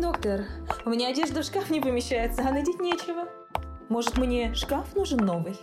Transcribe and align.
Доктор, 0.00 0.44
у 0.84 0.90
меня 0.90 1.08
одежда 1.08 1.42
в 1.42 1.44
шкаф 1.44 1.70
не 1.70 1.80
помещается, 1.80 2.42
а 2.46 2.52
надеть 2.52 2.78
нечего. 2.78 3.28
Может, 3.88 4.16
мне 4.16 4.54
шкаф 4.54 4.94
нужен 4.94 5.18
новый? 5.18 5.56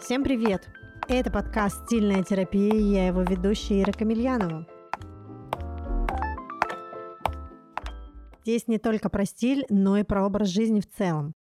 Всем 0.00 0.24
привет! 0.24 0.66
Это 1.08 1.30
подкаст 1.30 1.84
«Стильная 1.84 2.22
терапия» 2.22 2.72
и 2.72 2.82
я 2.82 3.06
его 3.08 3.20
ведущая 3.20 3.82
Ира 3.82 3.92
Камильянова. 3.92 4.66
Здесь 8.44 8.66
не 8.66 8.78
только 8.78 9.10
про 9.10 9.26
стиль, 9.26 9.66
но 9.68 9.98
и 9.98 10.02
про 10.02 10.24
образ 10.24 10.48
жизни 10.48 10.80
в 10.80 10.90
целом. 10.90 11.34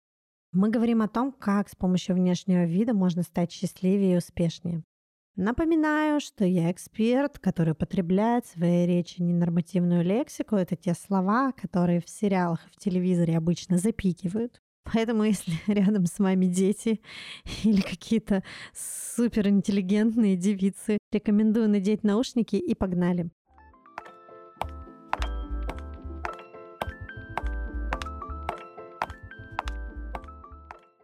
Мы 0.51 0.71
говорим 0.71 1.03
о 1.03 1.09
том, 1.09 1.31
как 1.31 1.69
с 1.69 1.77
помощью 1.77 2.17
внешнего 2.17 2.65
вида 2.65 2.95
можно 2.95 3.23
стать 3.23 3.53
счастливее 3.53 4.15
и 4.15 4.19
успешнее. 4.19 4.83
Напоминаю, 5.39 6.19
что 6.19 6.47
я 6.47 6.71
эксперт, 6.71 7.39
который 7.39 7.73
употребляет 7.73 8.47
в 8.47 8.53
своей 8.53 8.87
речи 8.87 9.21
ненормативную 9.21 10.03
лексику. 10.03 10.57
Это 10.57 10.77
те 10.77 10.95
слова, 10.95 11.53
которые 11.53 12.01
в 12.01 12.09
сериалах 12.09 12.67
и 12.67 12.71
в 12.71 12.77
телевизоре 12.77 13.37
обычно 13.37 13.77
запикивают. 13.77 14.63
Поэтому, 14.91 15.25
если 15.25 15.53
рядом 15.67 16.07
с 16.07 16.19
вами 16.19 16.47
дети 16.47 17.03
или 17.65 17.83
какие-то 17.83 18.43
суперинтеллигентные 18.73 20.37
девицы, 20.37 20.97
рекомендую 21.13 21.69
надеть 21.69 22.03
наушники 22.03 22.57
и 22.57 22.75
погнали. 22.75 23.29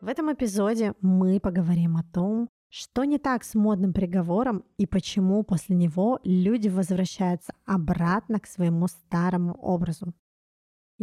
В 0.01 0.09
этом 0.09 0.33
эпизоде 0.33 0.95
мы 1.03 1.39
поговорим 1.39 1.99
о 1.99 2.03
том, 2.03 2.49
что 2.75 3.05
не 3.05 3.19
так 3.19 3.45
с 3.45 3.55
модным 3.55 3.93
приговором 3.93 4.65
и 4.79 4.87
почему 4.87 5.43
после 5.43 5.77
него 5.77 6.21
люди 6.25 6.69
возвращаются 6.69 7.53
обратно 7.67 8.41
к 8.41 8.47
своему 8.47 8.89
старому 8.89 9.53
образу? 9.61 10.15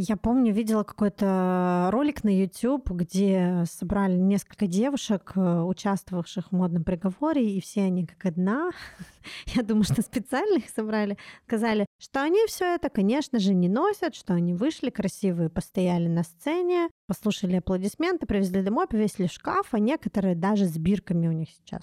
Я 0.01 0.15
помню, 0.15 0.53
видела 0.53 0.83
какой-то 0.83 1.89
ролик 1.91 2.23
на 2.23 2.29
YouTube, 2.29 2.89
где 2.91 3.65
собрали 3.69 4.15
несколько 4.15 4.65
девушек, 4.65 5.33
э, 5.35 5.61
участвовавших 5.61 6.53
в 6.53 6.55
модном 6.55 6.85
приговоре, 6.85 7.57
и 7.57 7.59
все 7.59 7.81
они 7.81 8.05
как 8.05 8.25
одна, 8.25 8.71
я 9.47 9.61
думаю, 9.61 9.83
что 9.83 10.01
специально 10.01 10.59
их 10.59 10.69
собрали, 10.69 11.17
сказали, 11.43 11.85
что 11.99 12.23
они 12.23 12.39
все 12.47 12.75
это, 12.75 12.89
конечно 12.89 13.39
же, 13.39 13.53
не 13.53 13.67
носят, 13.67 14.15
что 14.15 14.33
они 14.33 14.53
вышли 14.53 14.89
красивые, 14.89 15.49
постояли 15.49 16.07
на 16.07 16.23
сцене, 16.23 16.87
послушали 17.05 17.57
аплодисменты, 17.57 18.25
привезли 18.25 18.61
домой, 18.61 18.87
повесили 18.87 19.27
в 19.27 19.33
шкаф, 19.33 19.73
а 19.73 19.79
некоторые 19.79 20.33
даже 20.33 20.63
с 20.63 20.77
бирками 20.77 21.27
у 21.27 21.33
них 21.33 21.49
сейчас. 21.49 21.81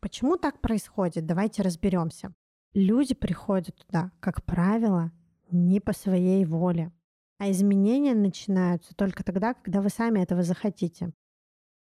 Почему 0.00 0.36
так 0.36 0.60
происходит? 0.60 1.26
Давайте 1.26 1.62
разберемся. 1.62 2.34
Люди 2.74 3.14
приходят 3.14 3.76
туда, 3.76 4.10
как 4.18 4.44
правило, 4.44 5.12
не 5.52 5.78
по 5.78 5.92
своей 5.92 6.44
воле. 6.44 6.90
А 7.38 7.50
изменения 7.50 8.14
начинаются 8.14 8.94
только 8.94 9.22
тогда, 9.22 9.54
когда 9.54 9.82
вы 9.82 9.90
сами 9.90 10.20
этого 10.20 10.42
захотите. 10.42 11.12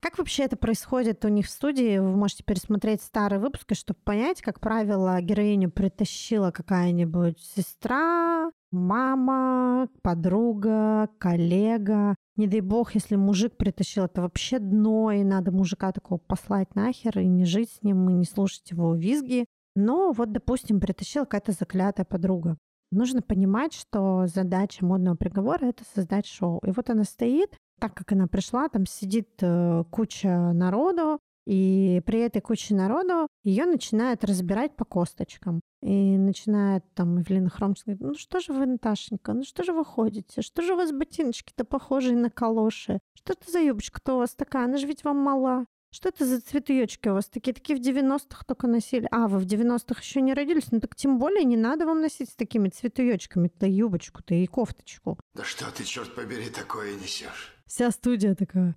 Как 0.00 0.18
вообще 0.18 0.44
это 0.44 0.56
происходит 0.56 1.24
у 1.24 1.28
них 1.28 1.46
в 1.46 1.50
студии? 1.50 1.98
Вы 1.98 2.16
можете 2.16 2.42
пересмотреть 2.42 3.02
старые 3.02 3.38
выпуски, 3.38 3.74
чтобы 3.74 4.00
понять, 4.02 4.42
как 4.42 4.58
правило, 4.58 5.20
героиню 5.20 5.70
притащила 5.70 6.50
какая-нибудь 6.50 7.38
сестра, 7.38 8.50
мама, 8.72 9.88
подруга, 10.02 11.08
коллега. 11.18 12.16
Не 12.34 12.48
дай 12.48 12.62
бог, 12.62 12.96
если 12.96 13.14
мужик 13.14 13.56
притащил, 13.56 14.06
это 14.06 14.22
вообще 14.22 14.58
дно, 14.58 15.12
и 15.12 15.22
надо 15.22 15.52
мужика 15.52 15.92
такого 15.92 16.18
послать 16.18 16.74
нахер 16.74 17.20
и 17.20 17.26
не 17.26 17.44
жить 17.44 17.70
с 17.70 17.82
ним, 17.84 18.10
и 18.10 18.14
не 18.14 18.24
слушать 18.24 18.72
его 18.72 18.96
визги. 18.96 19.44
Но 19.76 20.10
вот, 20.10 20.32
допустим, 20.32 20.80
притащила 20.80 21.24
какая-то 21.24 21.52
заклятая 21.52 22.04
подруга 22.06 22.56
нужно 22.92 23.22
понимать, 23.22 23.74
что 23.74 24.26
задача 24.26 24.84
модного 24.84 25.16
приговора— 25.16 25.66
это 25.66 25.84
создать 25.94 26.26
шоу. 26.26 26.60
И 26.64 26.70
вот 26.70 26.90
она 26.90 27.04
стоит, 27.04 27.56
так 27.80 27.94
как 27.94 28.12
она 28.12 28.26
пришла, 28.26 28.68
там 28.68 28.86
сидит 28.86 29.30
э, 29.40 29.84
куча 29.90 30.52
народу, 30.52 31.18
и 31.46 32.00
при 32.06 32.20
этой 32.20 32.40
куче 32.40 32.74
народу 32.74 33.26
ее 33.42 33.66
начинают 33.66 34.24
разбирать 34.24 34.76
по 34.76 34.84
косточкам. 34.84 35.60
И 35.82 36.16
начинает 36.16 36.84
там 36.94 37.20
Эвелина 37.20 37.50
Хромская 37.50 37.96
говорить, 37.96 38.16
ну 38.16 38.18
что 38.18 38.38
же 38.38 38.52
вы, 38.52 38.66
Наташенька, 38.66 39.32
ну 39.32 39.42
что 39.42 39.64
же 39.64 39.72
вы 39.72 39.84
ходите? 39.84 40.40
Что 40.40 40.62
же 40.62 40.74
у 40.74 40.76
вас 40.76 40.92
ботиночки-то 40.92 41.64
похожие 41.64 42.16
на 42.16 42.30
калоши? 42.30 43.00
Что 43.14 43.32
это 43.32 43.50
за 43.50 43.58
юбочка-то 43.58 44.14
у 44.14 44.18
вас 44.18 44.36
такая? 44.36 44.66
Она 44.66 44.76
же 44.76 44.86
ведь 44.86 45.02
вам 45.02 45.16
мала. 45.16 45.66
Что 45.94 46.08
это 46.08 46.24
за 46.24 46.40
цветоечки 46.40 47.08
у 47.08 47.12
вас 47.12 47.26
такие? 47.26 47.52
Такие 47.52 47.78
в 47.78 47.82
90-х 47.82 48.44
только 48.46 48.66
носили. 48.66 49.06
А, 49.10 49.28
вы 49.28 49.38
в 49.38 49.44
90-х 49.44 50.00
еще 50.00 50.22
не 50.22 50.32
родились? 50.32 50.72
Ну 50.72 50.80
так 50.80 50.96
тем 50.96 51.18
более 51.18 51.44
не 51.44 51.58
надо 51.58 51.84
вам 51.84 52.00
носить 52.00 52.30
с 52.30 52.34
такими 52.34 52.70
цветоечками-то 52.70 53.66
юбочку-то 53.66 54.34
и 54.34 54.46
кофточку. 54.46 55.18
Да 55.34 55.44
что 55.44 55.70
ты, 55.70 55.84
черт 55.84 56.14
побери, 56.14 56.48
такое 56.48 56.94
несешь? 56.94 57.54
Вся 57.66 57.90
студия 57.90 58.34
такая... 58.34 58.74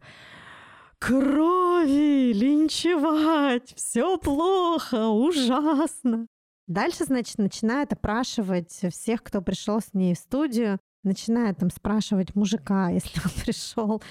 Крови, 1.00 2.34
линчевать, 2.34 3.74
все 3.76 4.18
плохо, 4.18 5.08
ужасно. 5.08 6.28
Дальше, 6.68 7.06
значит, 7.06 7.38
начинает 7.38 7.94
опрашивать 7.94 8.72
всех, 8.92 9.24
кто 9.24 9.42
пришел 9.42 9.80
с 9.80 9.94
ней 9.94 10.16
в 10.16 10.18
студию, 10.18 10.80
начинает 11.06 11.58
там 11.58 11.70
спрашивать 11.70 12.36
мужика, 12.36 12.90
если 12.90 13.20
он 13.24 13.32
пришел, 13.44 14.02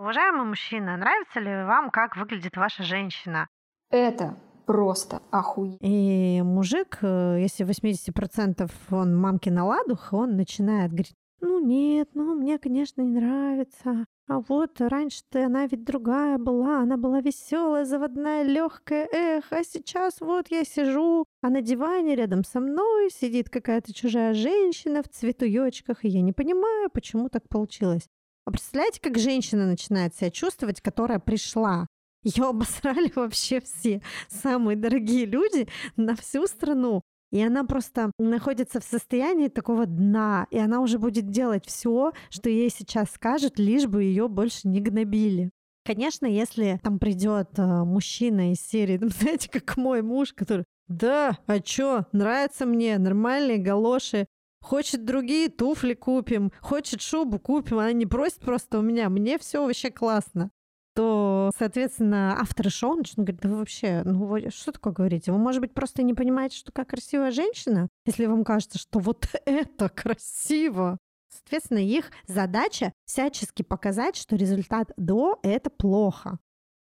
Уважаемый 0.00 0.46
мужчина, 0.46 0.96
нравится 0.96 1.40
ли 1.40 1.50
вам, 1.50 1.90
как 1.90 2.16
выглядит 2.16 2.56
ваша 2.56 2.84
женщина? 2.84 3.48
Это 3.90 4.36
просто 4.64 5.20
охуенно. 5.32 5.78
И 5.80 6.40
мужик, 6.42 6.98
э, 7.02 7.38
если 7.40 7.66
80% 7.66 8.70
он 8.92 9.16
мамки 9.16 9.48
на 9.48 9.64
ладух, 9.64 10.12
он 10.12 10.36
начинает 10.36 10.90
говорить, 10.90 11.16
ну 11.40 11.60
нет, 11.60 12.10
ну 12.14 12.34
мне, 12.34 12.58
конечно, 12.58 13.02
не 13.02 13.20
нравится. 13.20 14.06
А 14.28 14.40
вот 14.40 14.80
раньше-то 14.80 15.46
она 15.46 15.66
ведь 15.66 15.84
другая 15.84 16.36
была, 16.36 16.80
она 16.80 16.96
была 16.98 17.20
веселая, 17.20 17.86
заводная, 17.86 18.42
легкая, 18.42 19.08
эх, 19.10 19.46
а 19.50 19.64
сейчас 19.64 20.20
вот 20.20 20.50
я 20.50 20.64
сижу, 20.64 21.24
а 21.40 21.48
на 21.48 21.62
диване 21.62 22.14
рядом 22.14 22.44
со 22.44 22.60
мной 22.60 23.10
сидит 23.10 23.48
какая-то 23.48 23.94
чужая 23.94 24.34
женщина 24.34 25.02
в 25.02 25.08
цветуёчках, 25.08 26.04
и 26.04 26.08
я 26.08 26.20
не 26.20 26.32
понимаю, 26.32 26.90
почему 26.90 27.30
так 27.30 27.48
получилось. 27.48 28.06
А 28.44 28.50
представляете, 28.50 29.00
как 29.00 29.18
женщина 29.18 29.66
начинает 29.66 30.14
себя 30.14 30.30
чувствовать, 30.30 30.80
которая 30.80 31.18
пришла? 31.18 31.86
Ее 32.22 32.46
обосрали 32.46 33.10
вообще 33.14 33.60
все 33.60 34.02
самые 34.28 34.76
дорогие 34.76 35.24
люди 35.24 35.68
на 35.96 36.16
всю 36.16 36.46
страну. 36.46 37.02
И 37.30 37.42
она 37.42 37.64
просто 37.64 38.10
находится 38.18 38.80
в 38.80 38.84
состоянии 38.84 39.48
такого 39.48 39.86
дна, 39.86 40.46
и 40.50 40.58
она 40.58 40.80
уже 40.80 40.98
будет 40.98 41.30
делать 41.30 41.66
все, 41.66 42.12
что 42.30 42.48
ей 42.48 42.70
сейчас 42.70 43.10
скажут, 43.10 43.58
лишь 43.58 43.86
бы 43.86 44.02
ее 44.02 44.28
больше 44.28 44.66
не 44.68 44.80
гнобили. 44.80 45.50
Конечно, 45.84 46.26
если 46.26 46.80
там 46.82 46.98
придет 46.98 47.58
э, 47.58 47.84
мужчина 47.84 48.52
из 48.52 48.60
серии, 48.60 48.98
там, 48.98 49.08
знаете, 49.20 49.50
как 49.50 49.76
мой 49.76 50.02
муж, 50.02 50.32
который 50.32 50.64
да, 50.88 51.38
а 51.46 51.60
чё, 51.60 52.06
нравятся 52.12 52.64
мне 52.64 52.98
нормальные 52.98 53.58
галоши, 53.58 54.26
Хочет 54.60 55.04
другие 55.04 55.48
туфли 55.48 55.94
купим, 55.94 56.50
хочет 56.60 57.00
шубу 57.00 57.38
купим. 57.38 57.78
Она 57.78 57.92
не 57.92 58.06
просит 58.06 58.40
просто 58.40 58.80
у 58.80 58.82
меня. 58.82 59.08
Мне 59.08 59.38
все 59.38 59.64
вообще 59.64 59.90
классно 59.90 60.50
то, 60.98 61.52
соответственно, 61.56 62.36
авторы 62.40 62.70
шоу 62.70 62.96
начнут 62.96 63.24
говорить, 63.24 63.40
да 63.40 63.48
вы 63.48 63.58
вообще, 63.58 64.02
ну 64.04 64.26
вы 64.26 64.50
что 64.50 64.72
такое 64.72 64.92
говорите? 64.92 65.30
Вы, 65.30 65.38
может 65.38 65.60
быть, 65.60 65.72
просто 65.72 66.02
не 66.02 66.12
понимаете, 66.12 66.56
что 66.56 66.72
такая 66.72 66.86
красивая 66.86 67.30
женщина, 67.30 67.86
если 68.04 68.26
вам 68.26 68.42
кажется, 68.42 68.80
что 68.80 68.98
вот 68.98 69.28
это 69.46 69.90
красиво. 69.90 70.98
Соответственно, 71.32 71.78
их 71.78 72.10
задача 72.26 72.92
всячески 73.04 73.62
показать, 73.62 74.16
что 74.16 74.34
результат 74.34 74.90
до— 74.96 75.38
это 75.44 75.70
плохо 75.70 76.40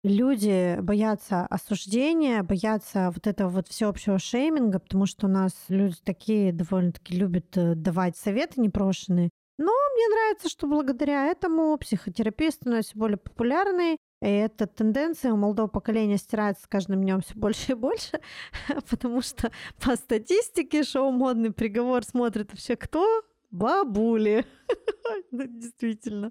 люди 0.05 0.79
боятся 0.81 1.47
осуждения, 1.47 2.43
боятся 2.43 3.11
вот 3.13 3.27
этого 3.27 3.49
вот 3.49 3.69
всеобщего 3.69 4.19
шейминга, 4.19 4.79
потому 4.79 5.07
что 5.07 5.27
у 5.27 5.31
нас 5.31 5.53
люди 5.69 5.97
такие 6.05 6.53
довольно-таки 6.53 7.17
любят 7.17 7.57
э, 7.57 7.75
давать 7.75 8.17
советы 8.17 8.61
непрошенные. 8.61 9.31
Но 9.59 9.73
мне 9.95 10.09
нравится, 10.09 10.49
что 10.49 10.69
благодаря 10.69 11.27
этому 11.27 11.77
психотерапия 11.79 12.53
становится 12.53 12.97
более 12.97 13.17
популярной, 13.19 13.99
и 14.21 14.27
эта 14.27 14.69
тенденция 14.69 15.33
у 15.33 15.37
молодого 15.37 15.67
поколения 15.67 16.17
стирается 16.17 16.65
с 16.65 16.67
каждым 16.69 17.03
днем 17.03 17.21
все 17.21 17.35
больше 17.35 17.73
и 17.73 17.75
больше, 17.75 18.21
потому 18.91 19.21
что 19.21 19.51
по 19.83 19.97
статистике 19.97 20.85
шоу 20.85 21.11
«Модный 21.11 21.53
приговор» 21.53 22.05
смотрят 22.05 22.51
вообще 22.51 22.77
кто? 22.77 23.23
Бабули. 23.51 24.47
ну, 25.33 25.45
действительно. 25.47 26.31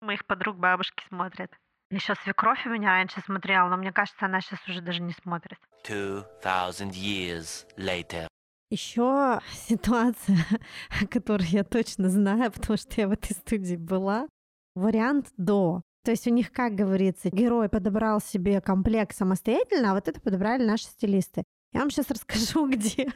Моих 0.00 0.24
подруг 0.26 0.56
бабушки 0.56 1.02
смотрят. 1.08 1.50
Еще 1.90 2.14
свекровь 2.22 2.66
у 2.66 2.70
меня 2.70 2.90
раньше 2.90 3.20
смотрела, 3.22 3.68
но 3.68 3.76
мне 3.76 3.92
кажется, 3.92 4.26
она 4.26 4.40
сейчас 4.40 4.60
уже 4.68 4.82
даже 4.82 5.02
не 5.02 5.12
смотрит. 5.12 5.58
years 6.92 7.66
later. 7.76 8.28
Еще 8.70 9.40
ситуация, 9.68 10.38
которую 11.10 11.48
я 11.48 11.64
точно 11.64 12.08
знаю, 12.10 12.52
потому 12.52 12.76
что 12.76 13.00
я 13.00 13.08
в 13.08 13.12
этой 13.12 13.32
студии 13.32 13.76
была. 13.76 14.28
Вариант 14.74 15.28
до. 15.36 15.82
То 16.04 16.12
есть 16.12 16.26
у 16.26 16.30
них, 16.30 16.52
как 16.52 16.74
говорится, 16.74 17.30
герой 17.30 17.68
подобрал 17.68 18.20
себе 18.20 18.60
комплект 18.60 19.16
самостоятельно, 19.16 19.90
а 19.90 19.94
вот 19.94 20.08
это 20.08 20.20
подобрали 20.20 20.64
наши 20.64 20.84
стилисты. 20.84 21.44
Я 21.72 21.80
вам 21.80 21.90
сейчас 21.90 22.10
расскажу, 22.10 22.66
где 22.70 23.08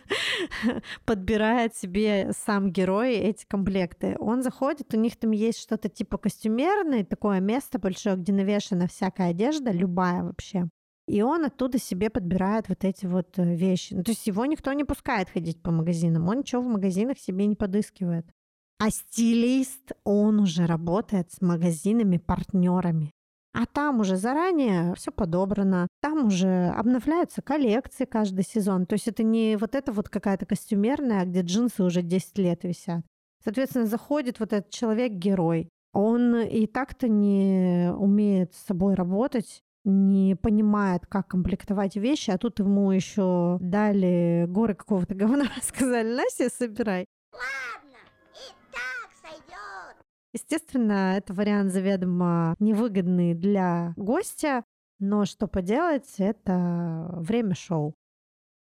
подбирает 1.04 1.74
себе 1.74 2.32
сам 2.36 2.70
герой 2.70 3.14
эти 3.14 3.46
комплекты. 3.46 4.16
Он 4.18 4.42
заходит, 4.42 4.92
у 4.94 4.98
них 4.98 5.16
там 5.16 5.30
есть 5.30 5.58
что-то 5.60 5.88
типа 5.88 6.18
костюмерное, 6.18 7.04
такое 7.04 7.40
место 7.40 7.78
большое, 7.78 8.16
где 8.16 8.32
навешана 8.32 8.88
всякая 8.88 9.30
одежда, 9.30 9.70
любая 9.70 10.22
вообще. 10.22 10.68
И 11.06 11.22
он 11.22 11.44
оттуда 11.44 11.78
себе 11.78 12.10
подбирает 12.10 12.68
вот 12.68 12.84
эти 12.84 13.06
вот 13.06 13.38
э, 13.38 13.54
вещи. 13.54 13.94
Ну, 13.94 14.04
то 14.04 14.12
есть 14.12 14.26
его 14.26 14.44
никто 14.46 14.72
не 14.72 14.84
пускает 14.84 15.28
ходить 15.28 15.60
по 15.60 15.70
магазинам. 15.70 16.28
Он 16.28 16.38
ничего 16.38 16.62
в 16.62 16.66
магазинах 16.66 17.18
себе 17.18 17.46
не 17.46 17.56
подыскивает. 17.56 18.26
А 18.78 18.90
стилист, 18.90 19.92
он 20.04 20.40
уже 20.40 20.66
работает 20.66 21.30
с 21.32 21.40
магазинами-партнерами. 21.40 23.10
А 23.54 23.66
там 23.66 24.00
уже 24.00 24.16
заранее 24.16 24.94
все 24.94 25.10
подобрано, 25.10 25.86
там 26.00 26.26
уже 26.26 26.68
обновляются 26.68 27.42
коллекции 27.42 28.06
каждый 28.06 28.44
сезон. 28.44 28.86
То 28.86 28.94
есть 28.94 29.08
это 29.08 29.22
не 29.22 29.56
вот 29.56 29.74
это 29.74 29.92
вот 29.92 30.08
какая-то 30.08 30.46
костюмерная, 30.46 31.26
где 31.26 31.42
джинсы 31.42 31.82
уже 31.82 32.02
10 32.02 32.38
лет 32.38 32.64
висят. 32.64 33.04
Соответственно, 33.44 33.86
заходит 33.86 34.40
вот 34.40 34.52
этот 34.52 34.70
человек-герой. 34.70 35.68
Он 35.92 36.36
и 36.36 36.66
так-то 36.66 37.08
не 37.08 37.92
умеет 37.94 38.54
с 38.54 38.66
собой 38.66 38.94
работать, 38.94 39.62
не 39.84 40.36
понимает, 40.36 41.06
как 41.06 41.28
комплектовать 41.28 41.96
вещи, 41.96 42.30
а 42.30 42.38
тут 42.38 42.58
ему 42.60 42.92
еще 42.92 43.58
дали 43.60 44.46
горы 44.48 44.74
какого-то 44.74 45.14
говна, 45.14 45.46
сказали, 45.62 46.14
Настя, 46.14 46.48
собирай. 46.48 47.06
Ладно, 47.32 47.98
и 48.34 48.52
так 48.70 49.10
сойдет. 49.20 49.96
Естественно, 50.32 51.16
это 51.16 51.32
вариант 51.34 51.72
заведомо 51.72 52.54
невыгодный 52.58 53.34
для 53.34 53.92
гостя, 53.96 54.64
но 54.98 55.24
что 55.24 55.48
поделать, 55.48 56.14
это 56.18 57.10
время 57.16 57.54
шоу. 57.54 57.94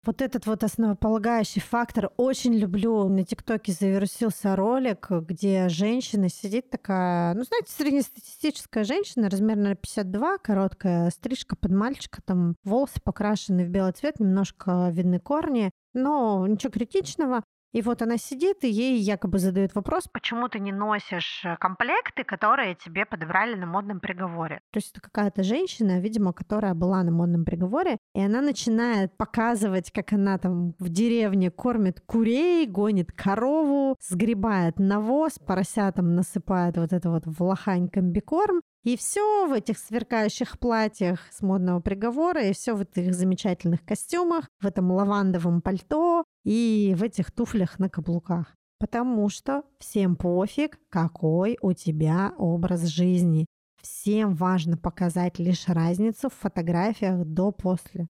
Вот 0.04 0.20
этот 0.20 0.46
вот 0.46 0.64
основополагающий 0.64 1.60
фактор. 1.60 2.10
Очень 2.16 2.54
люблю. 2.54 3.08
На 3.08 3.24
ТикТоке 3.24 3.70
завирусился 3.72 4.56
ролик, 4.56 5.08
где 5.10 5.68
женщина 5.68 6.28
сидит 6.28 6.70
такая, 6.70 7.34
ну, 7.34 7.44
знаете, 7.44 7.70
среднестатистическая 7.70 8.82
женщина, 8.82 9.30
размерно 9.30 9.76
52, 9.76 10.38
короткая 10.38 11.10
стрижка 11.10 11.54
под 11.54 11.70
мальчика, 11.70 12.20
там 12.24 12.56
волосы 12.64 13.00
покрашены 13.04 13.64
в 13.64 13.68
белый 13.68 13.92
цвет, 13.92 14.18
немножко 14.18 14.90
видны 14.92 15.20
корни, 15.20 15.70
но 15.94 16.48
ничего 16.48 16.72
критичного. 16.72 17.44
И 17.72 17.80
вот 17.80 18.02
она 18.02 18.18
сидит, 18.18 18.64
и 18.64 18.68
ей 18.68 18.98
якобы 18.98 19.38
задают 19.38 19.74
вопрос, 19.74 20.06
почему 20.12 20.48
ты 20.48 20.58
не 20.58 20.72
носишь 20.72 21.42
э, 21.44 21.56
комплекты, 21.58 22.22
которые 22.22 22.74
тебе 22.74 23.06
подобрали 23.06 23.54
на 23.54 23.64
модном 23.64 23.98
приговоре. 23.98 24.60
То 24.72 24.78
есть 24.78 24.90
это 24.90 25.00
какая-то 25.00 25.42
женщина, 25.42 25.98
видимо, 25.98 26.34
которая 26.34 26.74
была 26.74 27.02
на 27.02 27.10
модном 27.10 27.46
приговоре, 27.46 27.96
и 28.14 28.20
она 28.20 28.42
начинает 28.42 29.16
показывать, 29.16 29.90
как 29.90 30.12
она 30.12 30.36
там 30.36 30.74
в 30.78 30.90
деревне 30.90 31.50
кормит 31.50 32.00
курей, 32.04 32.66
гонит 32.66 33.10
корову, 33.10 33.96
сгребает 34.00 34.78
навоз, 34.78 35.38
поросятам 35.38 36.14
насыпает 36.14 36.76
вот 36.76 36.92
это 36.92 37.10
вот 37.10 37.22
в 37.24 37.42
лохань 37.42 37.88
комбикорм, 37.88 38.60
и 38.84 38.96
все 38.96 39.46
в 39.46 39.52
этих 39.52 39.78
сверкающих 39.78 40.58
платьях 40.58 41.20
с 41.30 41.40
модного 41.40 41.80
приговора, 41.80 42.44
и 42.44 42.52
все 42.52 42.74
в 42.74 42.80
этих 42.80 43.14
замечательных 43.14 43.84
костюмах, 43.84 44.48
в 44.60 44.66
этом 44.66 44.90
лавандовом 44.90 45.62
пальто 45.62 46.24
и 46.44 46.94
в 46.96 47.02
этих 47.02 47.30
туфлях 47.30 47.78
на 47.78 47.88
каблуках. 47.88 48.54
Потому 48.78 49.28
что 49.28 49.62
всем 49.78 50.16
пофиг, 50.16 50.80
какой 50.88 51.56
у 51.62 51.72
тебя 51.72 52.34
образ 52.36 52.86
жизни. 52.86 53.46
Всем 53.80 54.34
важно 54.34 54.76
показать 54.76 55.38
лишь 55.38 55.68
разницу 55.68 56.28
в 56.28 56.34
фотографиях 56.34 57.24
до-после. 57.24 58.08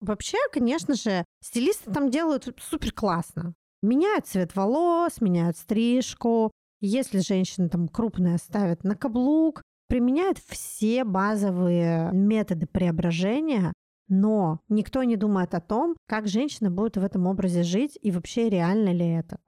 Вообще, 0.00 0.38
конечно 0.52 0.94
же, 0.94 1.24
стилисты 1.42 1.90
там 1.90 2.10
делают 2.10 2.54
супер 2.58 2.92
классно. 2.92 3.54
Меняют 3.82 4.26
цвет 4.26 4.54
волос, 4.56 5.20
меняют 5.20 5.56
стрижку. 5.56 6.50
Если 6.80 7.18
женщина 7.20 7.68
там 7.68 7.88
крупная 7.88 8.38
ставит 8.38 8.84
на 8.84 8.94
каблук, 8.94 9.62
применяют 9.90 10.38
все 10.46 11.02
базовые 11.02 12.12
методы 12.12 12.68
преображения, 12.68 13.72
но 14.06 14.60
никто 14.68 15.02
не 15.02 15.16
думает 15.16 15.52
о 15.52 15.60
том, 15.60 15.96
как 16.06 16.28
женщина 16.28 16.70
будет 16.70 16.96
в 16.96 17.02
этом 17.02 17.26
образе 17.26 17.64
жить 17.64 17.98
и 18.00 18.12
вообще 18.12 18.48
реально 18.48 18.92
ли 18.92 19.08
это. 19.08 19.40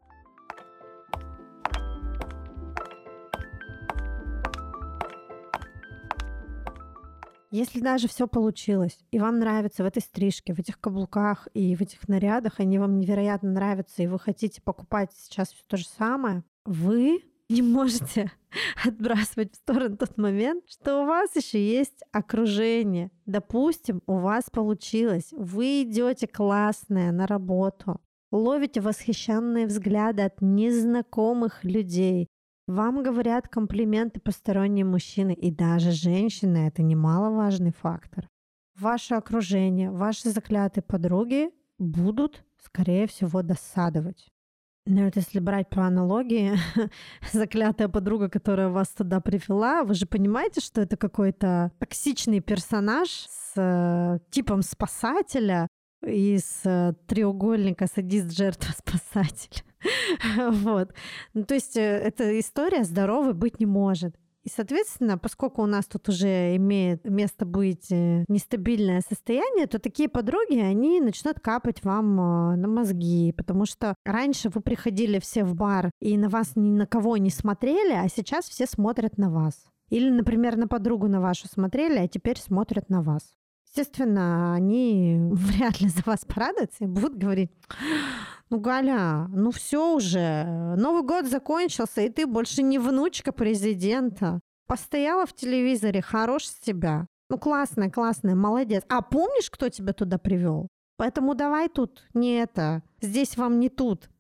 Если 7.53 7.81
даже 7.81 8.09
все 8.09 8.27
получилось, 8.27 8.99
и 9.13 9.21
вам 9.21 9.39
нравится 9.39 9.85
в 9.85 9.87
этой 9.87 10.03
стрижке, 10.03 10.55
в 10.55 10.59
этих 10.59 10.81
каблуках 10.81 11.47
и 11.55 11.77
в 11.77 11.83
этих 11.83 12.09
нарядах, 12.09 12.59
они 12.59 12.81
вам 12.81 12.99
невероятно 12.99 13.53
нравятся, 13.53 14.03
и 14.03 14.09
вы 14.09 14.19
хотите 14.19 14.61
покупать 14.61 15.13
сейчас 15.15 15.53
все 15.53 15.63
то 15.69 15.77
же 15.77 15.85
самое, 15.87 16.43
вы 16.65 17.23
не 17.49 17.63
можете 17.63 18.33
отбрасывать 18.85 19.55
в 19.55 19.57
сторону 19.57 19.97
тот 19.97 20.17
момент, 20.19 20.65
что 20.69 21.03
у 21.03 21.07
вас 21.07 21.35
еще 21.37 21.65
есть 21.65 22.03
окружение. 22.13 23.11
Допустим, 23.27 24.03
у 24.07 24.19
вас 24.19 24.45
получилось, 24.51 25.33
вы 25.33 25.83
идете 25.83 26.27
классная 26.27 27.13
на 27.13 27.27
работу, 27.27 28.01
ловите 28.31 28.81
восхищенные 28.81 29.67
взгляды 29.67 30.23
от 30.23 30.41
незнакомых 30.41 31.65
людей, 31.65 32.29
вам 32.69 33.03
говорят 33.03 33.49
комплименты 33.49 34.21
посторонние 34.21 34.85
мужчины 34.85 35.35
и 35.35 35.51
даже 35.51 35.91
женщины. 35.91 36.69
Это 36.69 36.83
немаловажный 36.83 37.73
фактор. 37.73 38.29
Ваше 38.79 39.15
окружение, 39.15 39.91
ваши 39.91 40.31
заклятые 40.31 40.83
подруги 40.83 41.51
будут, 41.79 42.45
скорее 42.59 43.07
всего, 43.09 43.43
досадовать. 43.43 44.29
Ну, 44.85 45.05
вот 45.05 45.15
если 45.15 45.39
брать 45.39 45.71
по 45.71 45.87
аналогии, 45.87 46.53
заклятая 47.33 47.89
подруга, 47.89 48.29
которая 48.29 48.69
вас 48.69 48.89
туда 48.89 49.21
привела, 49.21 49.85
вы 49.85 49.95
же 49.95 50.07
понимаете, 50.07 50.61
что 50.61 50.81
это 50.81 50.97
какой-то 50.97 51.71
токсичный 51.79 52.41
персонаж 52.41 53.09
с 53.09 53.53
э, 53.57 54.19
типом 54.31 54.63
спасателя 54.63 55.69
из 56.05 56.63
э, 56.65 56.95
треугольника 57.07 57.87
садист 57.87 58.37
жертва 58.37 58.73
спасатель. 58.77 59.63
вот. 60.37 60.93
Ну, 61.33 61.45
то 61.45 61.55
есть 61.55 61.77
э, 61.77 61.81
эта 61.81 62.41
история 62.41 62.83
здоровой 62.83 63.35
быть 63.35 63.61
не 63.61 63.67
может. 63.67 64.17
И, 64.45 64.49
соответственно, 64.49 65.19
поскольку 65.19 65.63
у 65.63 65.67
нас 65.67 65.87
тут 65.87 66.09
уже 66.09 66.57
имеет 66.57 67.05
место 67.05 67.47
быть 67.47 67.93
э, 67.93 68.25
нестабильное 68.27 69.01
состояние, 69.09 69.69
то 69.69 69.79
такие 69.79 70.09
подруги, 70.09 70.59
они 70.59 71.01
начнут 71.01 71.39
капать 71.39 71.85
вам 71.85 72.21
э, 72.21 72.57
на 72.57 72.67
мозги, 72.67 73.33
потому 73.37 73.67
что 73.67 73.95
раньше 74.05 74.49
вы 74.49 74.61
приходили 74.61 75.21
все 75.21 75.45
в 75.45 75.55
бар 75.55 75.91
и 76.01 76.19
на 76.19 76.29
вас 76.29 76.53
ни 76.57 76.71
на 76.71 76.87
кого 76.87 77.17
не 77.19 77.31
смотрели, 77.31 77.93
а 77.93 78.09
сейчас 78.09 78.49
все 78.49 78.67
смотрят 78.67 79.17
на 79.17 79.31
вас. 79.31 79.65
Или, 79.91 80.11
например, 80.11 80.57
на 80.57 80.67
подругу 80.67 81.07
на 81.07 81.21
вашу 81.21 81.47
смотрели, 81.47 81.99
а 81.99 82.09
теперь 82.09 82.39
смотрят 82.39 82.89
на 82.89 83.03
вас. 83.03 83.35
Естественно, 83.75 84.55
они 84.55 85.19
вряд 85.31 85.81
ли 85.81 85.89
за 85.89 86.03
вас 86.05 86.27
порадуются 86.27 86.85
и 86.85 86.87
будут 86.87 87.17
говорить, 87.17 87.51
ну, 88.51 88.61
Галя, 88.61 89.29
ну 89.29 89.51
все 89.51 89.95
уже, 89.95 90.75
Новый 90.77 91.03
год 91.03 91.27
закончился, 91.27 92.03
и 92.03 92.11
ты 92.11 92.27
больше 92.27 92.63
не 92.63 92.79
внучка 92.79 93.33
президента. 93.33 94.41
Постояла 94.67 95.25
в 95.25 95.33
телевизоре, 95.33 96.03
хорош 96.03 96.45
с 96.45 96.55
тебя. 96.57 97.07
Ну, 97.31 97.39
классная, 97.39 97.91
классная, 97.91 98.35
молодец. 98.35 98.85
А 98.91 99.01
помнишь, 99.01 99.51
кто 99.51 99.71
тебя 99.71 99.95
туда 99.95 100.19
привел? 100.19 100.69
Поэтому 100.99 101.35
давай 101.35 101.71
тут 101.71 102.07
не 102.13 102.35
это. 102.35 102.83
Здесь 103.01 103.39
вам 103.39 103.59
не 103.59 103.71
тут 103.71 104.11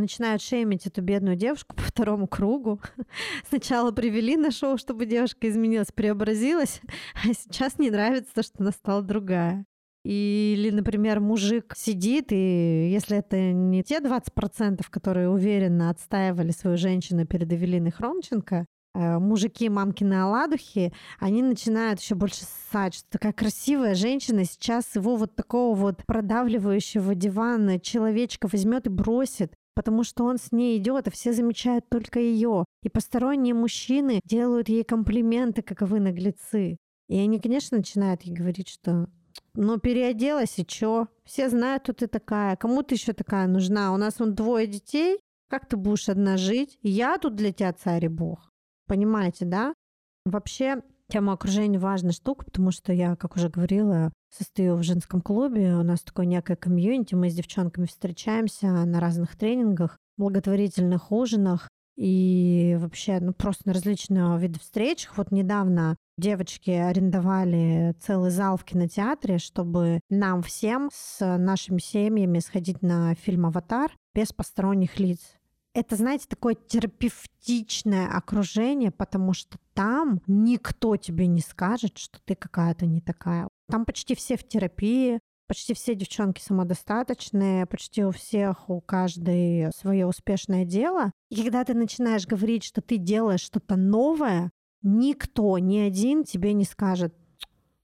начинают 0.00 0.42
шеймить 0.42 0.86
эту 0.86 1.02
бедную 1.02 1.36
девушку 1.36 1.74
по 1.76 1.82
второму 1.82 2.26
кругу. 2.26 2.80
Сначала 3.48 3.90
привели 3.92 4.36
на 4.36 4.50
шоу, 4.50 4.78
чтобы 4.78 5.06
девушка 5.06 5.48
изменилась, 5.48 5.92
преобразилась, 5.92 6.80
а 7.24 7.32
сейчас 7.32 7.78
не 7.78 7.90
нравится 7.90 8.34
то, 8.34 8.42
что 8.42 8.54
она 8.58 8.70
стала 8.70 9.02
другая. 9.02 9.66
Или, 10.06 10.70
например, 10.70 11.18
мужик 11.18 11.74
сидит, 11.76 12.30
и 12.30 12.90
если 12.92 13.18
это 13.18 13.50
не 13.50 13.82
те 13.82 13.98
20%, 13.98 14.84
которые 14.88 15.28
уверенно 15.28 15.90
отстаивали 15.90 16.52
свою 16.52 16.76
женщину 16.76 17.26
перед 17.26 17.52
Эвелиной 17.52 17.90
Хромченко, 17.90 18.66
э, 18.94 19.18
мужики 19.18 19.68
мамкины 19.68 20.14
оладухи, 20.14 20.92
они 21.18 21.42
начинают 21.42 22.00
еще 22.00 22.14
больше 22.14 22.44
ссать, 22.44 22.94
что 22.94 23.10
такая 23.10 23.32
красивая 23.32 23.96
женщина 23.96 24.44
сейчас 24.44 24.94
его 24.94 25.16
вот 25.16 25.34
такого 25.34 25.74
вот 25.74 26.06
продавливающего 26.06 27.16
дивана 27.16 27.80
человечка 27.80 28.46
возьмет 28.46 28.86
и 28.86 28.90
бросит 28.90 29.54
потому 29.76 30.02
что 30.02 30.24
он 30.24 30.38
с 30.38 30.50
ней 30.50 30.78
идет, 30.78 31.06
и 31.06 31.10
все 31.10 31.32
замечают 31.32 31.88
только 31.88 32.18
ее. 32.18 32.64
И 32.82 32.88
посторонние 32.88 33.54
мужчины 33.54 34.20
делают 34.24 34.68
ей 34.68 34.82
комплименты, 34.82 35.62
каковы 35.62 36.00
наглецы. 36.00 36.78
И 37.08 37.18
они, 37.18 37.38
конечно, 37.38 37.76
начинают 37.76 38.22
ей 38.22 38.34
говорить, 38.34 38.68
что 38.68 39.06
ну, 39.54 39.78
переоделась, 39.78 40.58
и 40.58 40.66
чё? 40.66 41.08
Все 41.24 41.50
знают, 41.50 41.82
кто 41.84 41.92
ты 41.92 42.06
такая. 42.06 42.56
Кому 42.56 42.82
ты 42.82 42.94
еще 42.94 43.12
такая 43.12 43.46
нужна? 43.46 43.92
У 43.92 43.98
нас 43.98 44.18
вон 44.18 44.34
двое 44.34 44.66
детей. 44.66 45.20
Как 45.48 45.68
ты 45.68 45.76
будешь 45.76 46.08
одна 46.08 46.38
жить? 46.38 46.78
Я 46.82 47.18
тут 47.18 47.36
для 47.36 47.52
тебя 47.52 47.72
царь 47.72 48.06
и 48.06 48.08
бог. 48.08 48.50
Понимаете, 48.86 49.44
да? 49.44 49.74
Вообще, 50.24 50.82
Тема 51.08 51.34
окружения 51.34 51.78
важная 51.78 52.12
штука, 52.12 52.44
потому 52.44 52.72
что 52.72 52.92
я, 52.92 53.14
как 53.14 53.36
уже 53.36 53.48
говорила, 53.48 54.12
состою 54.36 54.76
в 54.76 54.82
женском 54.82 55.20
клубе, 55.20 55.74
у 55.74 55.82
нас 55.82 56.00
такое 56.00 56.26
некое 56.26 56.56
комьюнити, 56.56 57.14
мы 57.14 57.30
с 57.30 57.34
девчонками 57.34 57.86
встречаемся 57.86 58.66
на 58.66 59.00
разных 59.00 59.36
тренингах, 59.36 59.98
благотворительных 60.16 61.12
ужинах 61.12 61.68
и 61.96 62.76
вообще 62.80 63.20
ну, 63.20 63.32
просто 63.32 63.62
на 63.66 63.72
различные 63.72 64.38
виды 64.38 64.58
встреч. 64.58 65.08
Вот 65.16 65.30
недавно 65.30 65.96
девочки 66.18 66.70
арендовали 66.70 67.94
целый 68.00 68.30
зал 68.30 68.56
в 68.56 68.64
кинотеатре, 68.64 69.38
чтобы 69.38 70.00
нам 70.10 70.42
всем 70.42 70.90
с 70.92 71.36
нашими 71.38 71.78
семьями 71.78 72.40
сходить 72.40 72.82
на 72.82 73.14
фильм 73.14 73.46
«Аватар» 73.46 73.92
без 74.14 74.32
посторонних 74.32 74.98
лиц 74.98 75.20
это, 75.76 75.94
знаете, 75.94 76.24
такое 76.26 76.54
терапевтичное 76.54 78.08
окружение, 78.08 78.90
потому 78.90 79.34
что 79.34 79.58
там 79.74 80.22
никто 80.26 80.96
тебе 80.96 81.26
не 81.26 81.40
скажет, 81.40 81.98
что 81.98 82.18
ты 82.24 82.34
какая-то 82.34 82.86
не 82.86 83.02
такая. 83.02 83.46
Там 83.70 83.84
почти 83.84 84.14
все 84.14 84.38
в 84.38 84.48
терапии, 84.48 85.20
почти 85.46 85.74
все 85.74 85.94
девчонки 85.94 86.40
самодостаточные, 86.40 87.66
почти 87.66 88.04
у 88.04 88.10
всех, 88.10 88.70
у 88.70 88.80
каждой 88.80 89.70
свое 89.76 90.06
успешное 90.06 90.64
дело. 90.64 91.12
И 91.28 91.42
когда 91.42 91.62
ты 91.62 91.74
начинаешь 91.74 92.26
говорить, 92.26 92.64
что 92.64 92.80
ты 92.80 92.96
делаешь 92.96 93.42
что-то 93.42 93.76
новое, 93.76 94.50
никто, 94.80 95.58
ни 95.58 95.76
один 95.76 96.24
тебе 96.24 96.54
не 96.54 96.64
скажет, 96.64 97.14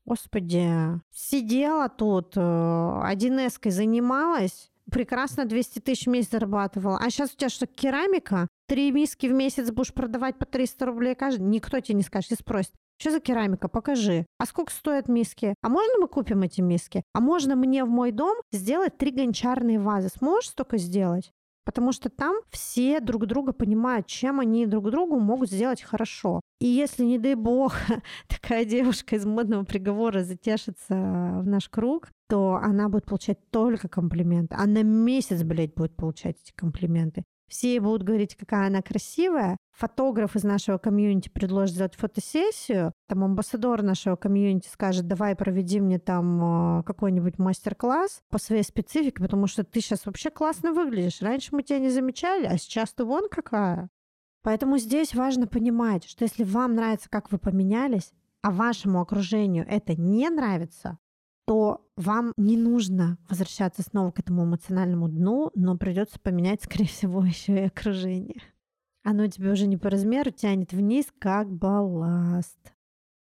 Господи, 0.04 0.68
сидела 1.12 1.88
тут, 1.88 2.32
э, 2.36 3.00
один 3.04 3.38
эской 3.38 3.70
занималась, 3.70 4.71
прекрасно 4.92 5.46
200 5.46 5.80
тысяч 5.80 6.06
в 6.06 6.10
месяц 6.10 6.30
зарабатывала. 6.30 6.98
А 6.98 7.10
сейчас 7.10 7.32
у 7.32 7.36
тебя 7.36 7.48
что, 7.48 7.66
керамика? 7.66 8.46
Три 8.68 8.92
миски 8.92 9.26
в 9.26 9.32
месяц 9.32 9.70
будешь 9.70 9.92
продавать 9.92 10.38
по 10.38 10.44
300 10.44 10.86
рублей 10.86 11.14
каждый? 11.14 11.42
Никто 11.42 11.80
тебе 11.80 11.96
не 11.96 12.02
скажет, 12.02 12.32
и 12.32 12.36
спросит. 12.36 12.72
Что 13.00 13.10
за 13.10 13.20
керамика? 13.20 13.68
Покажи. 13.68 14.26
А 14.38 14.46
сколько 14.46 14.72
стоят 14.72 15.08
миски? 15.08 15.54
А 15.62 15.68
можно 15.68 15.94
мы 15.98 16.06
купим 16.06 16.42
эти 16.42 16.60
миски? 16.60 17.02
А 17.14 17.20
можно 17.20 17.56
мне 17.56 17.84
в 17.84 17.88
мой 17.88 18.12
дом 18.12 18.36
сделать 18.52 18.96
три 18.96 19.10
гончарные 19.10 19.80
вазы? 19.80 20.08
Сможешь 20.08 20.50
столько 20.50 20.78
сделать? 20.78 21.32
Потому 21.64 21.92
что 21.92 22.08
там 22.08 22.34
все 22.50 23.00
друг 23.00 23.26
друга 23.26 23.52
понимают, 23.52 24.06
чем 24.06 24.40
они 24.40 24.66
друг 24.66 24.90
другу 24.90 25.18
могут 25.18 25.50
сделать 25.50 25.82
хорошо. 25.82 26.40
И 26.60 26.66
если, 26.66 27.04
не 27.04 27.18
дай 27.18 27.34
бог, 27.34 27.74
такая 28.28 28.64
девушка 28.64 29.16
из 29.16 29.24
модного 29.24 29.64
приговора 29.64 30.22
затешится 30.22 30.94
в 30.94 31.46
наш 31.46 31.68
круг, 31.68 32.08
то 32.28 32.54
она 32.54 32.88
будет 32.88 33.04
получать 33.04 33.38
только 33.50 33.88
комплименты. 33.88 34.56
Она 34.58 34.82
месяц, 34.82 35.42
блядь, 35.42 35.74
будет 35.74 35.94
получать 35.94 36.36
эти 36.42 36.52
комплименты. 36.52 37.24
Все 37.52 37.78
будут 37.82 38.02
говорить, 38.02 38.34
какая 38.34 38.68
она 38.68 38.80
красивая. 38.80 39.58
Фотограф 39.72 40.36
из 40.36 40.42
нашего 40.42 40.78
комьюнити 40.78 41.28
предложит 41.28 41.74
сделать 41.74 41.94
фотосессию. 41.94 42.92
Там 43.08 43.24
амбассадор 43.24 43.82
нашего 43.82 44.16
комьюнити 44.16 44.68
скажет, 44.68 45.06
давай 45.06 45.36
проведи 45.36 45.78
мне 45.78 45.98
там 45.98 46.78
э, 46.78 46.82
какой-нибудь 46.84 47.38
мастер-класс 47.38 48.22
по 48.30 48.38
своей 48.38 48.62
специфике, 48.62 49.22
потому 49.22 49.48
что 49.48 49.64
ты 49.64 49.82
сейчас 49.82 50.06
вообще 50.06 50.30
классно 50.30 50.72
выглядишь. 50.72 51.20
Раньше 51.20 51.54
мы 51.54 51.62
тебя 51.62 51.78
не 51.78 51.90
замечали, 51.90 52.46
а 52.46 52.56
сейчас 52.56 52.94
ты 52.94 53.04
вон 53.04 53.28
какая. 53.28 53.90
Поэтому 54.42 54.78
здесь 54.78 55.14
важно 55.14 55.46
понимать, 55.46 56.04
что 56.04 56.24
если 56.24 56.44
вам 56.44 56.74
нравится, 56.74 57.10
как 57.10 57.30
вы 57.32 57.36
поменялись, 57.36 58.14
а 58.40 58.50
вашему 58.50 58.98
окружению 58.98 59.66
это 59.68 59.94
не 59.94 60.30
нравится, 60.30 60.96
то 61.46 61.84
вам 61.96 62.32
не 62.36 62.56
нужно 62.56 63.18
возвращаться 63.28 63.82
снова 63.82 64.10
к 64.10 64.18
этому 64.18 64.44
эмоциональному 64.44 65.08
дну, 65.08 65.50
но 65.54 65.76
придется 65.76 66.18
поменять, 66.20 66.62
скорее 66.64 66.86
всего, 66.86 67.24
еще 67.24 67.54
и 67.54 67.66
окружение. 67.66 68.40
Оно 69.04 69.26
тебе 69.26 69.50
уже 69.50 69.66
не 69.66 69.76
по 69.76 69.90
размеру 69.90 70.30
тянет 70.30 70.72
вниз, 70.72 71.06
как 71.18 71.50
балласт. 71.50 72.58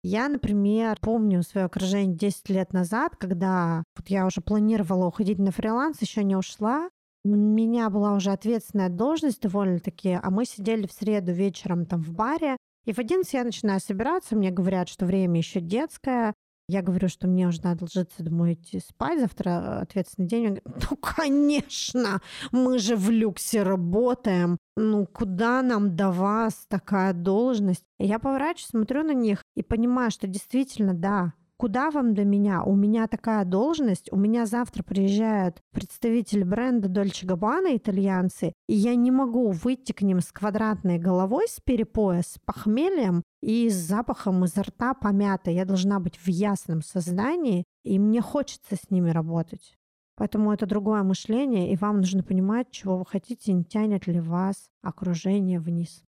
Я, 0.02 0.28
например, 0.28 0.96
помню 1.00 1.42
свое 1.42 1.66
окружение 1.66 2.16
10 2.16 2.48
лет 2.50 2.72
назад, 2.72 3.16
когда 3.16 3.82
вот 3.96 4.08
я 4.08 4.24
уже 4.24 4.40
планировала 4.40 5.06
уходить 5.06 5.38
на 5.38 5.50
фриланс, 5.50 6.00
еще 6.00 6.22
не 6.22 6.36
ушла. 6.36 6.88
У 7.24 7.28
меня 7.28 7.90
была 7.90 8.14
уже 8.14 8.30
ответственная 8.30 8.88
должность 8.88 9.42
довольно-таки, 9.42 10.18
а 10.22 10.30
мы 10.30 10.44
сидели 10.44 10.86
в 10.86 10.92
среду 10.92 11.32
вечером 11.32 11.84
там 11.84 12.02
в 12.02 12.12
баре, 12.12 12.56
и 12.84 12.92
в 12.92 13.00
11 13.00 13.32
я 13.34 13.42
начинаю 13.42 13.80
собираться, 13.80 14.36
мне 14.36 14.52
говорят, 14.52 14.88
что 14.88 15.06
время 15.06 15.38
еще 15.38 15.60
детское, 15.60 16.34
я 16.68 16.82
говорю, 16.82 17.08
что 17.08 17.28
мне 17.28 17.46
уже 17.46 17.62
надо 17.62 17.84
ложиться 17.84 18.22
домой 18.22 18.54
идти 18.54 18.80
спать, 18.80 19.20
завтра 19.20 19.50
э, 19.50 19.82
ответственный 19.82 20.28
день. 20.28 20.46
Он 20.46 20.54
говорит, 20.54 20.86
ну, 20.90 20.96
конечно, 20.96 22.20
мы 22.50 22.78
же 22.78 22.96
в 22.96 23.10
люксе 23.10 23.62
работаем. 23.62 24.58
Ну, 24.76 25.06
куда 25.06 25.62
нам 25.62 25.94
до 25.96 26.10
вас 26.10 26.66
такая 26.68 27.12
должность? 27.12 27.84
Я 27.98 28.18
поворачиваюсь, 28.18 28.70
смотрю 28.70 29.04
на 29.04 29.14
них 29.14 29.42
и 29.54 29.62
понимаю, 29.62 30.10
что 30.10 30.26
действительно, 30.26 30.92
да, 30.92 31.34
Куда 31.58 31.90
вам 31.90 32.12
до 32.12 32.22
меня? 32.24 32.62
У 32.62 32.76
меня 32.76 33.06
такая 33.06 33.46
должность, 33.46 34.12
у 34.12 34.16
меня 34.16 34.44
завтра 34.44 34.82
приезжают 34.82 35.62
представители 35.72 36.42
бренда 36.42 36.88
Dolce 36.88 37.24
Gabbana, 37.24 37.74
итальянцы, 37.74 38.52
и 38.68 38.74
я 38.74 38.94
не 38.94 39.10
могу 39.10 39.50
выйти 39.52 39.92
к 39.92 40.02
ним 40.02 40.20
с 40.20 40.32
квадратной 40.32 40.98
головой, 40.98 41.46
с 41.48 41.58
перепоя, 41.60 42.20
с 42.20 42.38
похмельем 42.44 43.22
и 43.40 43.70
с 43.70 43.74
запахом 43.74 44.44
изо 44.44 44.64
рта 44.64 44.92
помятой. 44.92 45.54
Я 45.54 45.64
должна 45.64 45.98
быть 45.98 46.18
в 46.18 46.28
ясном 46.28 46.82
сознании, 46.82 47.64
и 47.84 47.98
мне 47.98 48.20
хочется 48.20 48.76
с 48.76 48.90
ними 48.90 49.08
работать. 49.08 49.78
Поэтому 50.16 50.52
это 50.52 50.66
другое 50.66 51.02
мышление, 51.04 51.72
и 51.72 51.76
вам 51.76 51.98
нужно 51.98 52.22
понимать, 52.22 52.70
чего 52.70 52.98
вы 52.98 53.06
хотите, 53.06 53.54
не 53.54 53.64
тянет 53.64 54.06
ли 54.06 54.20
вас 54.20 54.68
окружение 54.82 55.58
вниз. 55.58 56.02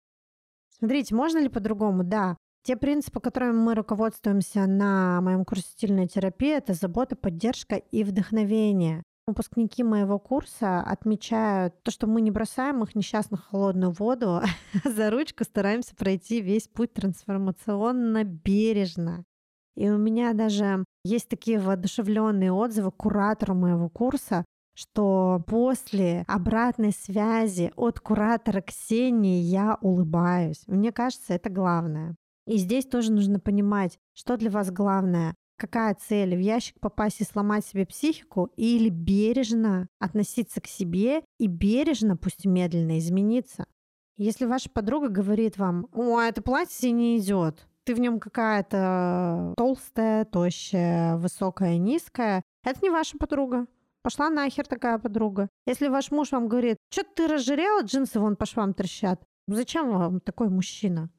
Смотрите, 0.76 1.15
можно 1.15 1.38
ли 1.38 1.49
по-другому? 1.49 2.03
Да, 2.03 2.37
те 2.67 2.77
принципы, 2.77 3.21
которыми 3.21 3.53
мы 3.53 3.75
руководствуемся 3.77 4.67
на 4.67 5.21
моем 5.21 5.45
курсе 5.45 5.69
стильной 5.69 6.09
терапии, 6.09 6.57
это 6.57 6.75
забота, 6.75 7.15
поддержка 7.15 7.77
и 7.77 8.03
вдохновение. 8.03 9.05
Выпускники 9.29 9.85
моего 9.85 10.19
курса 10.19 10.81
отмечают 10.81 11.81
то, 11.85 11.93
что 11.93 12.09
мы 12.09 12.21
не 12.21 12.33
бросаем 12.33 12.83
их 12.83 12.97
несчастных 12.97 13.45
в 13.45 13.51
холодную 13.51 13.93
воду, 13.93 14.41
а 14.41 14.45
за 14.85 15.11
ручку 15.11 15.45
стараемся 15.45 15.95
пройти 15.95 16.41
весь 16.41 16.67
путь 16.67 16.93
трансформационно 16.93 18.25
бережно. 18.25 19.25
И 19.77 19.89
у 19.89 19.97
меня 19.97 20.33
даже 20.33 20.85
есть 21.05 21.29
такие 21.29 21.61
воодушевленные 21.61 22.51
отзывы 22.51 22.91
куратору 22.91 23.55
моего 23.55 23.89
курса, 23.89 24.45
что 24.75 25.41
после 25.47 26.25
обратной 26.27 26.93
связи 26.93 27.73
от 27.77 28.01
куратора 28.01 28.61
Ксении 28.61 29.41
я 29.41 29.79
улыбаюсь. 29.81 30.65
Мне 30.67 30.91
кажется, 30.91 31.35
это 31.35 31.49
главное. 31.49 32.17
И 32.47 32.59
здесь 32.59 32.87
тоже 32.87 33.12
нужно 33.12 33.41
понимать, 33.41 33.99
что 34.15 34.37
для 34.37 34.50
вас 34.50 34.71
главное. 34.71 35.35
Какая 35.59 35.95
цель? 35.95 36.37
В 36.37 36.41
ящик 36.41 36.79
попасть 36.81 37.21
и 37.21 37.25
сломать 37.25 37.65
себе 37.65 37.87
психику 37.87 38.50
или 38.57 38.88
бережно 38.88 39.88
относиться 39.99 40.61
к 40.61 40.67
себе 40.67 41.23
и 41.38 41.47
бережно, 41.47 42.17
пусть 42.17 42.45
и 42.45 42.49
медленно, 42.49 42.99
измениться? 42.99 43.67
Если 44.19 44.45
ваша 44.45 44.71
подруга 44.71 45.09
говорит 45.09 45.59
вам, 45.59 45.88
о, 45.93 46.21
это 46.21 46.43
платье 46.43 46.91
не 46.91 47.19
идет, 47.19 47.67
ты 47.85 47.95
в 47.95 48.00
нем 48.00 48.19
какая-то 48.19 49.55
толстая, 49.57 50.25
тощая, 50.25 51.17
высокая, 51.17 51.79
низкая, 51.79 52.43
это 52.65 52.81
не 52.83 52.91
ваша 52.91 53.17
подруга. 53.17 53.67
Пошла 54.03 54.31
нахер 54.31 54.67
такая 54.67 54.99
подруга. 54.99 55.49
Если 55.67 55.88
ваш 55.88 56.11
муж 56.11 56.33
вам 56.33 56.49
говорит, 56.49 56.76
что 56.91 57.03
ты 57.03 57.26
разжирела, 57.26 57.83
джинсы 57.83 58.21
вон 58.21 58.37
по 58.37 58.47
швам 58.47 58.75
трещат, 58.75 59.23
зачем 59.49 59.91
вам 59.91 60.21
такой 60.21 60.49
мужчина? 60.49 61.11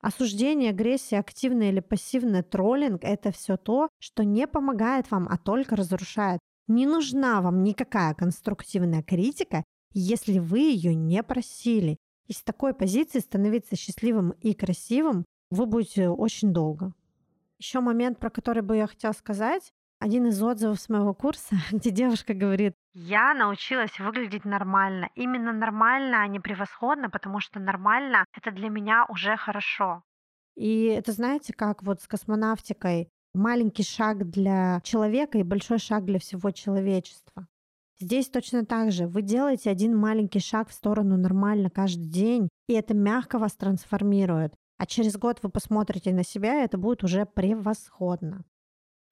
Осуждение, 0.00 0.70
агрессия, 0.70 1.18
активный 1.18 1.68
или 1.68 1.80
пассивный 1.80 2.42
троллинг– 2.42 3.00
это 3.04 3.32
все 3.32 3.58
то, 3.58 3.90
что 3.98 4.24
не 4.24 4.46
помогает 4.46 5.10
вам, 5.10 5.28
а 5.30 5.36
только 5.36 5.76
разрушает. 5.76 6.40
Не 6.68 6.86
нужна 6.86 7.42
вам 7.42 7.62
никакая 7.62 8.14
конструктивная 8.14 9.02
критика, 9.02 9.62
если 9.92 10.38
вы 10.38 10.60
ее 10.60 10.94
не 10.94 11.22
просили. 11.22 11.98
И 12.28 12.32
с 12.32 12.42
такой 12.42 12.72
позиции 12.72 13.18
становиться 13.18 13.76
счастливым 13.76 14.30
и 14.40 14.54
красивым 14.54 15.26
вы 15.50 15.66
будете 15.66 16.08
очень 16.08 16.52
долго. 16.52 16.94
Еще 17.58 17.80
момент, 17.80 18.18
про 18.18 18.30
который 18.30 18.62
бы 18.62 18.76
я 18.76 18.86
хотела 18.86 19.12
сказать. 19.12 19.70
Один 20.00 20.26
из 20.26 20.42
отзывов 20.42 20.80
с 20.80 20.88
моего 20.88 21.12
курса, 21.12 21.56
где 21.72 21.90
девушка 21.90 22.32
говорит, 22.34 22.74
я 22.94 23.34
научилась 23.34 23.98
выглядеть 24.00 24.44
нормально. 24.44 25.10
Именно 25.14 25.52
нормально, 25.52 26.22
а 26.22 26.26
не 26.26 26.40
превосходно, 26.40 27.08
потому 27.08 27.38
что 27.38 27.60
нормально— 27.60 28.24
это 28.36 28.50
для 28.50 28.68
меня 28.68 29.04
уже 29.08 29.36
хорошо. 29.36 30.02
И 30.56 30.84
это 30.86 31.12
знаете, 31.12 31.52
как 31.52 31.82
вот 31.82 32.00
с 32.00 32.08
космонавтикой. 32.08 33.10
Маленький 33.32 33.84
шаг 33.84 34.28
для 34.28 34.80
человека 34.82 35.38
и 35.38 35.44
большой 35.44 35.78
шаг 35.78 36.04
для 36.04 36.18
всего 36.18 36.50
человечества. 36.50 37.46
Здесь 38.00 38.28
точно 38.28 38.64
так 38.64 38.90
же. 38.90 39.06
Вы 39.06 39.22
делаете 39.22 39.70
один 39.70 39.96
маленький 39.96 40.40
шаг 40.40 40.70
в 40.70 40.72
сторону 40.72 41.16
нормально 41.16 41.70
каждый 41.70 42.08
день, 42.08 42.48
и 42.66 42.72
это 42.72 42.94
мягко 42.94 43.38
вас 43.38 43.54
трансформирует. 43.54 44.54
А 44.78 44.86
через 44.86 45.16
год 45.16 45.40
вы 45.42 45.50
посмотрите 45.50 46.12
на 46.12 46.24
себя, 46.24 46.60
и 46.60 46.64
это 46.64 46.78
будет 46.78 47.04
уже 47.04 47.26
превосходно. 47.26 48.44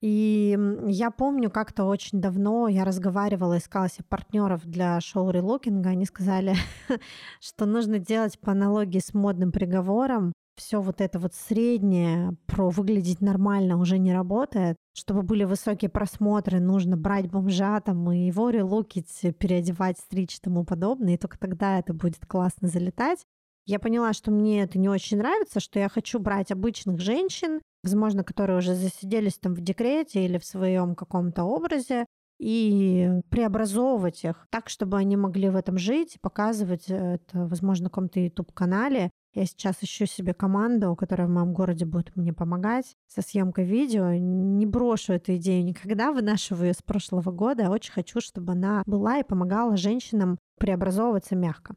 И 0.01 0.57
я 0.87 1.11
помню, 1.11 1.51
как-то 1.51 1.85
очень 1.85 2.21
давно 2.21 2.69
я 2.69 2.85
разговаривала, 2.85 3.59
искала 3.59 3.89
себе 3.89 4.05
партнеров 4.09 4.65
для 4.65 5.01
шоу 5.01 5.31
релокинга. 5.31 5.91
Они 5.91 6.05
сказали, 6.05 6.55
что 7.41 7.67
нужно 7.67 7.99
делать 7.99 8.39
по 8.39 8.53
аналогии 8.53 9.01
с 9.01 9.13
модным 9.13 9.51
приговором. 9.51 10.33
все 10.57 10.81
вот 10.81 11.01
это 11.01 11.19
вот 11.19 11.35
среднее 11.35 12.37
про 12.47 12.69
выглядеть 12.71 13.21
нормально 13.21 13.77
уже 13.77 13.99
не 13.99 14.13
работает. 14.13 14.77
Чтобы 14.95 15.23
были 15.23 15.43
высокие 15.43 15.89
просмотры, 15.89 16.61
нужно 16.61 16.97
брать 16.97 17.29
бомжа 17.29 17.81
там 17.81 18.11
и 18.13 18.27
его 18.27 18.51
релукить, 18.51 19.11
переодевать, 19.39 19.99
стричь 19.99 20.37
и 20.37 20.41
тому 20.41 20.65
подобное, 20.65 21.15
и 21.15 21.19
только 21.19 21.39
тогда 21.39 21.79
это 21.81 21.93
будет 21.93 22.25
классно 22.25 22.69
залетать. 22.69 23.25
Я 23.67 23.79
поняла, 23.79 24.13
что 24.13 24.31
мне 24.31 24.63
это 24.63 24.79
не 24.79 24.89
очень 24.89 25.19
нравится, 25.19 25.61
что 25.61 25.79
я 25.79 25.89
хочу 25.89 26.19
брать 26.21 26.51
обычных 26.51 27.01
женщин, 27.01 27.61
возможно, 27.83 28.25
которые 28.25 28.59
уже 28.59 28.75
засиделись 28.75 29.39
там 29.39 29.55
в 29.55 29.61
декрете 29.61 30.25
или 30.25 30.39
в 30.39 30.45
своем 30.45 30.95
каком-то 30.95 31.45
образе, 31.45 32.07
и 32.39 33.11
преобразовывать 33.31 34.25
их 34.25 34.47
так, 34.51 34.69
чтобы 34.69 34.97
они 34.97 35.17
могли 35.17 35.49
в 35.51 35.57
этом 35.57 35.77
жить, 35.77 36.19
показывать 36.21 36.85
это, 36.89 37.47
возможно, 37.47 37.85
на 37.85 37.91
каком-то 37.91 38.21
YouTube-канале. 38.21 39.11
Я 39.35 39.45
сейчас 39.45 39.77
ищу 39.83 40.07
себе 40.07 40.35
команду, 40.35 40.95
которая 40.97 41.27
в 41.27 41.31
моем 41.31 41.53
городе 41.53 41.85
будет 41.85 42.17
мне 42.17 42.33
помогать 42.33 42.97
со 43.09 43.23
съемкой 43.23 43.65
видео. 43.65 44.13
Не 44.13 44.67
брошу 44.67 45.15
эту 45.15 45.37
идею 45.37 45.65
никогда, 45.65 46.13
вынашиваю 46.13 46.69
ее 46.69 46.75
с 46.75 46.83
прошлого 46.83 47.31
года. 47.31 47.71
Очень 47.71 47.93
хочу, 47.93 48.21
чтобы 48.21 48.53
она 48.53 48.83
была 48.87 49.19
и 49.19 49.25
помогала 49.25 49.77
женщинам 49.77 50.39
преобразовываться 50.59 51.37
мягко. 51.37 51.75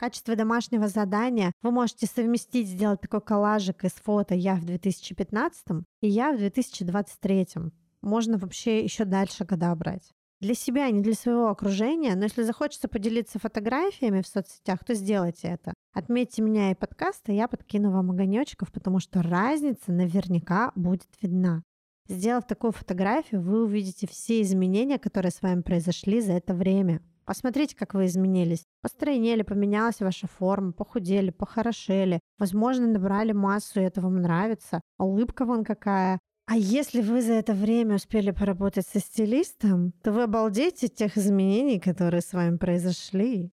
Качестве 0.00 0.34
домашнего 0.34 0.88
задания 0.88 1.52
вы 1.60 1.72
можете 1.72 2.06
совместить, 2.06 2.68
сделать 2.68 3.02
такой 3.02 3.20
коллажик 3.20 3.84
из 3.84 3.92
фото 3.92 4.34
«Я 4.34 4.54
в 4.54 4.64
2015» 4.64 5.82
и 6.00 6.08
«Я 6.08 6.32
в 6.32 6.40
2023». 6.40 7.70
Можно 8.00 8.38
вообще 8.38 8.82
еще 8.82 9.04
дальше 9.04 9.44
года 9.44 9.74
брать. 9.74 10.10
Для 10.40 10.54
себя, 10.54 10.88
не 10.90 11.02
для 11.02 11.12
своего 11.12 11.50
окружения, 11.50 12.16
но 12.16 12.24
если 12.24 12.44
захочется 12.44 12.88
поделиться 12.88 13.38
фотографиями 13.38 14.22
в 14.22 14.26
соцсетях, 14.26 14.82
то 14.86 14.94
сделайте 14.94 15.48
это. 15.48 15.74
Отметьте 15.92 16.40
меня 16.40 16.70
и 16.70 16.74
подкаст, 16.74 17.28
и 17.28 17.34
я 17.34 17.46
подкину 17.46 17.90
вам 17.90 18.10
огонечков, 18.10 18.72
потому 18.72 19.00
что 19.00 19.22
разница 19.22 19.92
наверняка 19.92 20.72
будет 20.76 21.10
видна. 21.20 21.62
Сделав 22.08 22.46
такую 22.46 22.72
фотографию, 22.72 23.42
вы 23.42 23.64
увидите 23.64 24.06
все 24.06 24.40
изменения, 24.40 24.98
которые 24.98 25.30
с 25.30 25.42
вами 25.42 25.60
произошли 25.60 26.22
за 26.22 26.32
это 26.32 26.54
время. 26.54 27.02
Посмотрите, 27.24 27.76
как 27.76 27.94
вы 27.94 28.06
изменились. 28.06 28.64
Постройнели, 28.82 29.42
поменялась 29.42 30.00
ваша 30.00 30.26
форма, 30.26 30.72
похудели, 30.72 31.30
похорошели. 31.30 32.20
Возможно, 32.38 32.86
набрали 32.86 33.32
массу, 33.32 33.80
и 33.80 33.84
это 33.84 34.00
вам 34.00 34.16
нравится. 34.22 34.80
А 34.98 35.04
улыбка 35.04 35.44
вон 35.44 35.64
какая. 35.64 36.18
А 36.46 36.56
если 36.56 37.00
вы 37.00 37.22
за 37.22 37.34
это 37.34 37.52
время 37.52 37.94
успели 37.94 38.32
поработать 38.32 38.86
со 38.86 38.98
стилистом, 38.98 39.92
то 40.02 40.10
вы 40.10 40.24
обалдеете 40.24 40.88
тех 40.88 41.16
изменений, 41.16 41.78
которые 41.78 42.22
с 42.22 42.32
вами 42.32 42.56
произошли. 42.56 43.52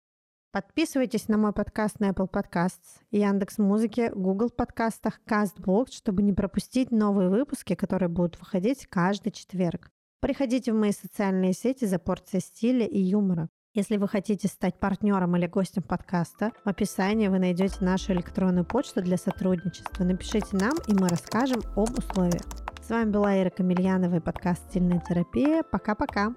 Подписывайтесь 0.52 1.28
на 1.30 1.40
мой 1.40 1.52
подкаст 1.52 2.00
на 2.00 2.12
Apple 2.12 2.30
Podcasts, 2.30 3.02
Яндекс 3.10 3.58
Музыке, 3.58 4.12
Google 4.14 4.52
подкастах, 4.52 5.20
CastBox, 5.26 5.88
чтобы 5.94 6.22
не 6.22 6.34
пропустить 6.34 6.92
новые 6.92 7.30
выпуски, 7.30 7.74
которые 7.74 8.10
будут 8.10 8.40
выходить 8.40 8.86
каждый 8.86 9.32
четверг. 9.32 9.90
Приходите 10.24 10.72
в 10.72 10.78
мои 10.78 10.94
социальные 10.94 11.52
сети 11.52 11.84
за 11.84 12.00
порцией 12.00 12.42
стиля 12.42 12.86
и 12.86 12.98
юмора. 12.98 13.50
Если 13.74 13.98
вы 13.98 14.08
хотите 14.08 14.48
стать 14.48 14.80
партнером 14.80 15.36
или 15.36 15.48
гостем 15.48 15.84
подкаста, 15.84 16.54
в 16.64 16.70
описании 16.70 17.28
вы 17.28 17.40
найдете 17.40 17.84
нашу 17.84 18.14
электронную 18.14 18.64
почту 18.64 19.02
для 19.02 19.18
сотрудничества. 19.18 20.06
Напишите 20.06 20.56
нам, 20.56 20.76
и 20.88 20.94
мы 20.94 21.10
расскажем 21.10 21.62
об 21.76 21.90
условиях. 21.98 22.44
С 22.82 22.90
вами 22.90 23.12
была 23.12 23.38
Ира 23.38 23.50
Камельянова 23.50 24.16
и 24.16 24.22
подкаст 24.22 24.64
«Стильная 24.70 25.04
терапия». 25.06 25.62
Пока-пока. 25.62 26.34